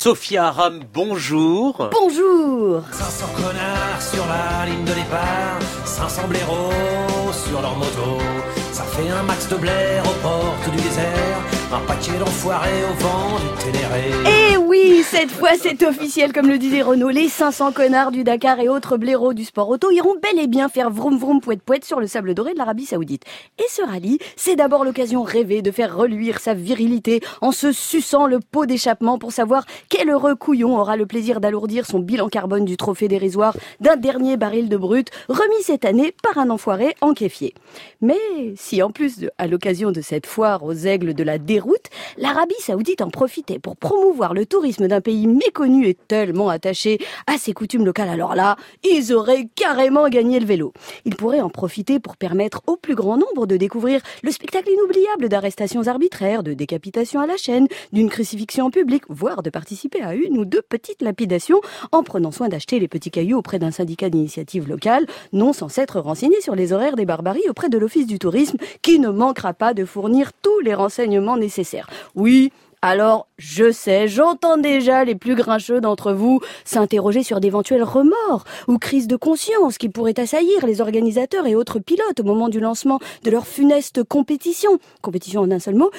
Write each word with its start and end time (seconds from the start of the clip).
Sophia 0.00 0.46
Aram, 0.46 0.78
bonjour. 0.94 1.90
Bonjour 1.90 2.82
500 2.92 3.26
connards 3.34 4.00
sur 4.00 4.24
la 4.28 4.64
ligne 4.64 4.84
de 4.84 4.92
départ, 4.92 5.58
500 5.84 6.28
blaireaux 6.28 7.32
sur 7.32 7.60
leur 7.60 7.76
moto. 7.76 8.22
Ça 8.70 8.84
fait 8.84 9.08
un 9.10 9.24
max 9.24 9.48
de 9.48 9.56
blaire 9.56 9.88
désert, 9.98 10.04
un 10.04 10.57
paquet. 11.88 12.12
Eh 14.26 14.56
oui, 14.56 15.02
cette 15.04 15.30
fois 15.30 15.50
c'est 15.60 15.82
officiel 15.82 16.32
comme 16.32 16.48
le 16.48 16.58
disait 16.58 16.82
Renault, 16.82 17.08
les 17.08 17.28
500 17.28 17.72
connards 17.72 18.10
du 18.10 18.24
Dakar 18.24 18.60
et 18.60 18.68
autres 18.68 18.96
blaireaux 18.96 19.34
du 19.34 19.44
sport 19.44 19.68
auto 19.68 19.90
iront 19.90 20.14
bel 20.22 20.38
et 20.42 20.46
bien 20.46 20.68
faire 20.68 20.90
vroom 20.90 21.18
vroom 21.18 21.40
poète 21.40 21.62
poète 21.62 21.84
sur 21.84 22.00
le 22.00 22.06
sable 22.06 22.34
doré 22.34 22.52
de 22.52 22.58
l'Arabie 22.58 22.86
Saoudite. 22.86 23.24
Et 23.58 23.66
ce 23.68 23.82
rallye, 23.82 24.18
c'est 24.36 24.56
d'abord 24.56 24.84
l'occasion 24.84 25.22
rêvée 25.22 25.62
de 25.62 25.70
faire 25.70 25.96
reluire 25.96 26.40
sa 26.40 26.54
virilité 26.54 27.20
en 27.40 27.52
se 27.52 27.72
suçant 27.72 28.26
le 28.26 28.40
pot 28.40 28.66
d'échappement 28.66 29.18
pour 29.18 29.32
savoir 29.32 29.64
quel 29.88 30.10
heureux 30.10 30.34
couillon 30.34 30.78
aura 30.78 30.96
le 30.96 31.06
plaisir 31.06 31.40
d'alourdir 31.40 31.86
son 31.86 31.98
bilan 31.98 32.28
carbone 32.28 32.64
du 32.64 32.76
trophée 32.76 33.08
dérisoire 33.08 33.56
d'un 33.80 33.96
dernier 33.96 34.36
baril 34.36 34.68
de 34.68 34.76
brut 34.76 35.10
remis 35.28 35.62
cette 35.62 35.84
année 35.84 36.14
par 36.22 36.38
un 36.38 36.50
enfoiré 36.50 36.94
en 37.00 37.14
kéfier. 37.14 37.54
Mais 38.00 38.18
si 38.56 38.82
en 38.82 38.90
plus, 38.90 39.26
à 39.38 39.46
l'occasion 39.46 39.90
de 39.90 40.00
cette 40.00 40.26
foire 40.26 40.64
aux 40.64 40.74
aigles 40.74 41.14
de 41.14 41.22
la 41.24 41.38
déroute, 41.38 41.77
l'Arabie 42.16 42.54
Saoudite 42.60 43.02
en 43.02 43.10
profitait 43.10 43.58
pour 43.58 43.76
promouvoir 43.76 44.34
le 44.34 44.46
tourisme 44.46 44.88
d'un 44.88 45.00
pays 45.00 45.26
méconnu 45.26 45.86
et 45.86 45.94
tellement 45.94 46.48
attaché 46.48 46.98
à 47.26 47.38
ses 47.38 47.52
coutumes 47.52 47.84
locales, 47.84 48.08
alors 48.08 48.34
là, 48.34 48.56
ils 48.84 49.12
auraient 49.12 49.48
carrément 49.54 50.08
gagné 50.08 50.40
le 50.40 50.46
vélo. 50.46 50.72
Ils 51.04 51.16
pourraient 51.16 51.40
en 51.40 51.50
profiter 51.50 51.98
pour 52.00 52.16
permettre 52.16 52.62
au 52.66 52.76
plus 52.76 52.94
grand 52.94 53.16
nombre 53.16 53.46
de 53.46 53.56
découvrir 53.56 54.00
le 54.22 54.30
spectacle 54.30 54.70
inoubliable 54.70 55.28
d'arrestations 55.28 55.86
arbitraires, 55.86 56.42
de 56.42 56.54
décapitations 56.54 57.20
à 57.20 57.26
la 57.26 57.36
chaîne, 57.36 57.68
d'une 57.92 58.08
crucifixion 58.08 58.66
en 58.66 58.70
public, 58.70 59.04
voire 59.08 59.42
de 59.42 59.50
participer 59.50 60.02
à 60.02 60.14
une 60.14 60.38
ou 60.38 60.44
deux 60.44 60.62
petites 60.62 61.02
lapidations 61.02 61.60
en 61.92 62.02
prenant 62.02 62.30
soin 62.30 62.48
d'acheter 62.48 62.78
les 62.78 62.88
petits 62.88 63.10
cailloux 63.10 63.38
auprès 63.38 63.58
d'un 63.58 63.70
syndicat 63.70 64.10
d'initiative 64.10 64.68
locale, 64.68 65.06
non 65.32 65.52
sans 65.52 65.68
s'être 65.68 66.00
renseigné 66.00 66.40
sur 66.40 66.54
les 66.54 66.72
horaires 66.72 66.96
des 66.96 67.06
barbaries 67.06 67.48
auprès 67.48 67.68
de 67.68 67.78
l'Office 67.78 68.06
du 68.06 68.18
tourisme, 68.18 68.58
qui 68.82 68.98
ne 68.98 69.08
manquera 69.08 69.54
pas 69.54 69.74
de 69.74 69.84
fournir 69.84 70.32
tous 70.32 70.60
les 70.60 70.74
renseignements 70.74 71.36
nécessaires. 71.36 71.67
Oui, 72.14 72.52
alors, 72.80 73.26
je 73.38 73.72
sais, 73.72 74.06
j'entends 74.06 74.56
déjà 74.56 75.04
les 75.04 75.16
plus 75.16 75.34
grincheux 75.34 75.80
d'entre 75.80 76.12
vous 76.12 76.40
s'interroger 76.64 77.24
sur 77.24 77.40
d'éventuels 77.40 77.82
remords 77.82 78.44
ou 78.68 78.78
crises 78.78 79.08
de 79.08 79.16
conscience 79.16 79.78
qui 79.78 79.88
pourraient 79.88 80.20
assaillir 80.20 80.64
les 80.64 80.80
organisateurs 80.80 81.46
et 81.46 81.56
autres 81.56 81.80
pilotes 81.80 82.20
au 82.20 82.22
moment 82.22 82.48
du 82.48 82.60
lancement 82.60 83.00
de 83.24 83.30
leur 83.32 83.48
funeste 83.48 84.04
compétition. 84.04 84.78
Compétition 85.02 85.40
en 85.40 85.50
un 85.50 85.58
seul 85.58 85.74
mot. 85.74 85.90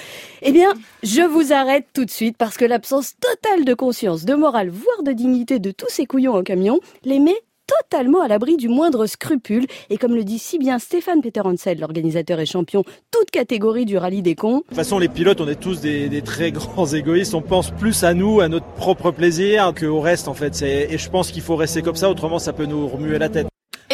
Eh 0.42 0.54
bien, 0.54 0.72
je 1.04 1.22
vous 1.22 1.52
arrête 1.52 1.88
tout 1.94 2.06
de 2.06 2.12
suite 2.12 2.38
parce 2.38 2.56
que 2.56 2.66
l'absence 2.66 3.16
totale 3.20 3.66
de 3.66 3.74
conscience, 3.74 4.24
de 4.24 4.36
morale, 4.36 4.70
voire 4.70 5.04
de 5.04 5.12
dignité 5.12 5.60
de 5.60 5.72
tous 5.72 5.90
ces 5.90 6.06
couillons 6.06 6.36
en 6.36 6.44
camion 6.44 6.80
les 7.04 7.20
met 7.20 7.42
totalement 7.82 8.22
à 8.22 8.28
l'abri 8.28 8.58
du 8.58 8.70
moindre 8.70 9.06
scrupule. 9.06 9.66
Et 9.90 9.98
comme 9.98 10.16
le 10.16 10.24
dit 10.24 10.40
si 10.40 10.58
bien 10.58 10.80
Stéphane 10.80 11.22
Peter 11.22 11.42
Hansel, 11.44 11.80
l'organisateur 11.80 12.40
et 12.40 12.46
champion, 12.46 12.84
toute 13.12 13.32
catégorie 13.32 13.86
du 13.86 13.98
rallye 13.98 14.22
des 14.22 14.36
cons. 14.36 14.58
De 14.58 14.64
toute 14.64 14.76
façon, 14.76 15.00
les 15.00 15.10
pilotes, 15.10 15.42
on 15.42 15.48
est 15.48 15.60
tous 15.60 15.82
des, 15.82 16.22
très 16.22 16.52
grands 16.54 16.88
égoïstes. 16.88 17.34
On 17.34 17.42
pense 17.42 17.72
plus 17.72 18.04
à 18.04 18.14
nous, 18.14 18.40
à 18.40 18.48
notre 18.48 18.68
propre 18.68 19.12
plaisir, 19.12 19.74
qu'au 19.78 20.00
reste, 20.00 20.28
en 20.28 20.34
fait. 20.34 20.62
Et 20.62 20.98
je 20.98 21.10
pense 21.10 21.32
qu'il 21.32 21.42
faut 21.42 21.56
rester 21.56 21.82
comme 21.82 21.96
ça, 21.96 22.10
autrement, 22.10 22.40
ça 22.40 22.54
peut 22.54 22.66
nous 22.66 22.88
remuer 22.88 23.18
la 23.18 23.30
tête. 23.30 23.49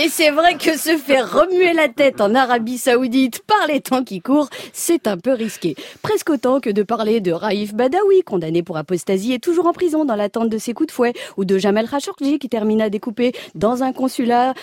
Et 0.06 0.10
c'est 0.10 0.30
vrai 0.30 0.56
que 0.56 0.78
se 0.78 0.98
faire 0.98 1.34
remuer 1.34 1.74
la 1.74 1.88
tête 1.88 2.22
en 2.22 2.36
Arabie 2.36 2.78
Saoudite 2.78 3.40
par 3.40 3.66
les 3.68 3.82
temps 3.82 4.04
qui 4.04 4.22
courent, 4.22 4.50
c'est 4.72 5.08
un 5.08 5.18
peu 5.18 5.34
risqué. 5.34 5.76
Presque 6.04 6.30
autant 6.30 6.60
que 6.60 6.70
de 6.70 6.84
parler 6.84 7.22
de 7.22 7.32
Raif 7.32 7.74
Badawi, 7.74 8.22
condamné 8.22 8.62
pour 8.62 8.78
apostasie 8.78 9.34
et 9.34 9.40
toujours 9.40 9.66
en 9.66 9.74
prison 9.74 10.06
dans 10.06 10.16
l'attente 10.16 10.50
de 10.50 10.60
ses 10.60 10.74
coups 10.74 10.90
de 10.90 10.92
fouet, 10.92 11.14
ou 11.38 11.46
de 11.46 11.58
Jamal 11.58 11.90
Khashoggi 11.90 12.38
qui 12.38 12.50
termina 12.50 12.92
découpé 12.92 13.32
dans 13.56 13.82
un 13.82 13.94
consulat, 13.94 14.54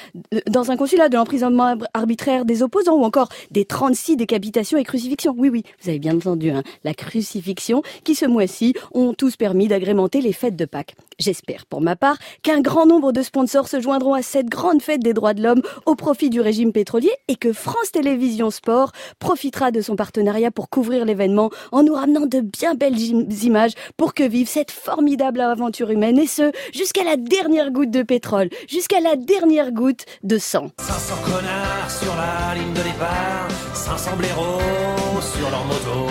dans 0.47 0.71
un 0.71 0.77
consulat 0.77 1.09
de 1.09 1.17
l'emprisonnement 1.17 1.75
arbitraire 1.93 2.45
des 2.45 2.63
opposants, 2.63 2.95
ou 2.95 3.03
encore 3.03 3.29
des 3.51 3.65
36 3.65 4.17
décapitations 4.17 4.79
et 4.79 4.85
crucifixions. 4.85 5.35
Oui, 5.37 5.49
oui, 5.49 5.65
vous 5.83 5.89
avez 5.89 5.99
bien 5.99 6.15
entendu, 6.15 6.51
hein, 6.51 6.63
la 6.85 6.95
crucifixion 6.95 7.83
qui 8.05 8.15
ce 8.15 8.27
mois-ci 8.27 8.75
ont 8.93 9.13
tous 9.13 9.35
permis 9.35 9.67
d'agrémenter 9.67 10.21
les 10.21 10.33
fêtes 10.33 10.55
de 10.55 10.67
Pâques. 10.67 10.95
J'espère, 11.19 11.67
pour 11.67 11.81
ma 11.81 11.97
part, 11.97 12.17
qu'un 12.43 12.61
grand 12.61 12.87
nombre 12.87 13.13
de 13.13 13.23
sponsors 13.23 13.69
se 13.69 13.81
joindront 13.81 14.15
à 14.15 14.23
cette 14.23 14.49
grande 14.49 14.83
fête 14.83 15.03
des 15.03 15.13
droits 15.13 15.32
de 15.35 15.43
l'homme 15.43 15.63
au 15.87 15.95
profit 15.95 16.31
du 16.31 16.41
régime 16.41 16.73
pétrolier 16.73 17.13
et 17.29 17.37
que 17.37 17.53
France 17.53 17.93
Télévisions 17.93 18.51
Sport 18.51 18.93
profitera 19.19 19.71
de 19.71 19.81
son 19.81 19.97
partenariat 19.97 20.51
pour 20.51 20.69
couvrir 20.71 21.05
l'événement 21.05 21.51
en 21.71 21.83
nous 21.83 21.95
ramenant 21.95 22.27
de 22.27 22.41
bien 22.41 22.75
belles 22.75 22.99
images 22.99 23.73
pour 23.97 24.15
que 24.15 24.23
vive 24.23 24.49
cette 24.49 24.71
formidable 24.71 25.41
aventure 25.41 25.91
humaine 25.91 26.19
et 26.19 26.27
ce, 26.27 26.53
jusqu'à 26.73 27.05
la 27.05 27.17
dernière 27.17 27.71
goutte 27.71 27.91
de 27.91 28.03
pétrole, 28.03 28.49
jusqu'à 28.69 29.01
la 29.01 29.17
dernière 29.17 29.73
goutte 29.73 30.05
de 30.23 30.39
sang. 30.39 30.71
500 30.79 31.15
connards 31.25 31.91
sur 31.91 32.15
la 32.17 32.55
ligne 32.55 32.73
de 32.73 32.83
départ, 32.83 33.49
500 33.75 34.17
blaireaux 34.17 35.21
sur 35.21 35.51
leur 35.51 35.65
moto. 35.65 36.11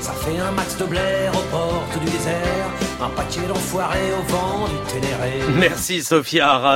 Ça 0.00 0.12
fait 0.12 0.38
un 0.38 0.50
max 0.52 0.76
de 0.78 0.84
blaire 0.84 1.32
aux 1.32 1.50
portes 1.50 1.98
du 2.04 2.10
désert, 2.10 2.70
un 3.00 3.08
paquet 3.10 3.46
d'enfoirés 3.46 4.12
au 4.18 4.32
vent 4.32 4.66
du 4.68 4.92
Ténéré. 4.92 5.32
Merci 5.58 6.02
Sophia 6.02 6.48
Aram. 6.48 6.70